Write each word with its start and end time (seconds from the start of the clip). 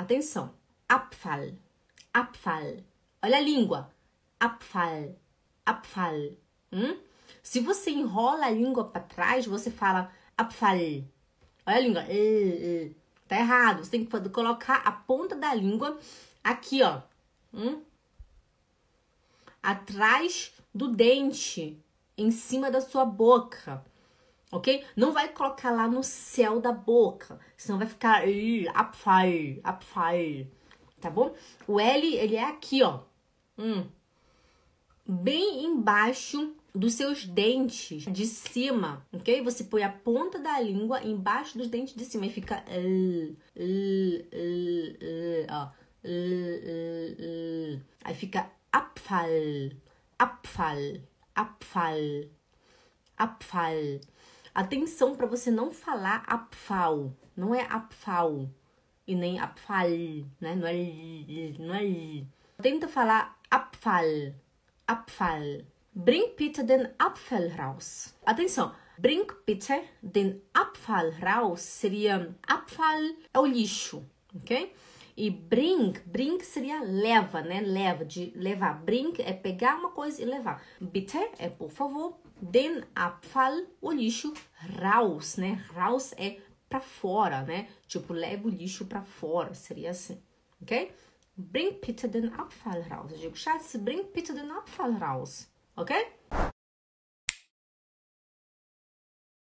Atenção. 0.00 0.54
Abfall, 0.88 1.52
Abfall. 2.14 2.82
Olha 3.22 3.36
a 3.36 3.40
língua. 3.40 3.90
Abfall, 4.40 5.14
Abfall. 5.66 6.38
Hum? 6.72 6.98
Se 7.42 7.60
você 7.60 7.90
enrola 7.90 8.46
a 8.46 8.50
língua 8.50 8.84
para 8.84 9.02
trás, 9.02 9.44
você 9.44 9.70
fala 9.70 10.10
Abfall. 10.38 11.04
Olha 11.66 11.76
a 11.76 11.80
língua. 11.80 12.02
Tá 13.28 13.36
errado. 13.36 13.84
Você 13.84 13.90
tem 13.90 14.06
que 14.06 14.28
colocar 14.30 14.76
a 14.76 14.90
ponta 14.90 15.36
da 15.36 15.52
língua 15.54 15.98
aqui, 16.42 16.82
ó. 16.82 17.02
Hum? 17.52 17.82
Atrás 19.62 20.54
do 20.74 20.88
dente, 20.88 21.78
em 22.16 22.30
cima 22.30 22.70
da 22.70 22.80
sua 22.80 23.04
boca. 23.04 23.84
Ok? 24.52 24.84
Não 24.96 25.12
vai 25.12 25.28
colocar 25.28 25.70
lá 25.70 25.86
no 25.86 26.02
céu 26.02 26.60
da 26.60 26.72
boca, 26.72 27.38
senão 27.56 27.78
vai 27.78 27.86
ficar 27.86 28.22
Abfall, 28.74 29.60
Abfall. 29.62 30.46
Tá 31.00 31.08
bom? 31.08 31.34
O 31.66 31.80
L, 31.80 32.14
ele 32.16 32.36
é 32.36 32.44
aqui, 32.44 32.82
ó. 32.82 33.00
Hum. 33.56 33.86
Bem 35.06 35.64
embaixo 35.64 36.54
dos 36.74 36.94
seus 36.94 37.24
dentes 37.24 38.04
de 38.04 38.26
cima, 38.26 39.06
ok? 39.12 39.42
Você 39.42 39.64
põe 39.64 39.82
a 39.82 39.90
ponta 39.90 40.38
da 40.38 40.60
língua 40.60 41.02
embaixo 41.02 41.58
dos 41.58 41.68
dentes 41.68 41.94
de 41.94 42.04
cima 42.04 42.26
e 42.26 42.30
fica. 42.30 42.64
Uh, 42.68 43.36
uh, 43.56 44.18
uh, 44.32 45.46
ó. 45.50 45.80
Aí 48.04 48.14
fica 48.14 48.50
Abfall, 48.72 49.72
Abfall, 50.18 51.00
Abfall, 51.34 52.30
Abfall. 53.18 54.00
Atenção 54.54 55.14
para 55.14 55.26
você 55.26 55.50
não 55.50 55.70
falar 55.70 56.24
Abfall, 56.26 57.16
não 57.36 57.54
é 57.54 57.62
Abfall 57.70 58.50
e 59.06 59.14
nem 59.14 59.38
Abfall, 59.38 60.26
né? 60.40 60.54
Não 60.56 60.66
é, 60.66 61.58
não 61.58 61.74
é. 61.74 62.24
Tenta 62.60 62.88
falar 62.88 63.38
Abfall, 63.50 64.34
Abfall. 64.86 65.64
Bring 65.94 66.34
bitte 66.36 66.62
den 66.62 66.90
Abfall 66.98 67.48
raus. 67.48 68.14
Atenção, 68.24 68.74
bring 68.98 69.26
bitte 69.46 69.84
den 70.02 70.42
Abfall 70.52 71.10
raus 71.10 71.60
seria 71.60 72.34
Abfall 72.46 73.16
é 73.32 73.38
o 73.38 73.46
lixo, 73.46 74.04
ok? 74.34 74.72
E 75.20 75.28
bring, 75.28 75.92
bring 76.06 76.40
seria 76.42 76.82
leva, 76.82 77.42
né? 77.42 77.60
Leva, 77.60 78.06
de 78.06 78.32
levar. 78.34 78.82
Bring 78.82 79.12
é 79.18 79.34
pegar 79.34 79.76
uma 79.76 79.90
coisa 79.90 80.22
e 80.22 80.24
levar. 80.24 80.64
Bitte 80.80 81.18
é 81.38 81.50
por 81.50 81.70
favor. 81.70 82.18
Den 82.40 82.84
Abfall, 82.94 83.66
o 83.82 83.92
lixo, 83.92 84.32
raus, 84.80 85.36
né? 85.36 85.62
Raus 85.74 86.14
é 86.16 86.38
para 86.70 86.80
fora, 86.80 87.42
né? 87.42 87.68
Tipo, 87.86 88.14
leva 88.14 88.48
o 88.48 88.50
lixo 88.50 88.86
para 88.86 89.02
fora, 89.02 89.52
seria 89.52 89.90
assim, 89.90 90.22
ok? 90.62 90.90
Bring 91.36 91.72
bitte 91.84 92.08
den 92.08 92.32
Abfall 92.32 92.80
raus. 92.88 93.12
Eu 93.12 93.18
digo, 93.18 93.36
Schatz, 93.36 93.76
bring 93.76 94.04
bitte 94.14 94.32
den 94.32 94.50
Abfall 94.50 94.92
raus, 94.92 95.50
ok? 95.76 95.94